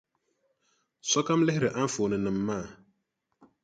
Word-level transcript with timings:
Sokam 1.11 1.41
lihiri 1.45 1.69
anfooninima 1.81 2.43
maa. 2.47 2.65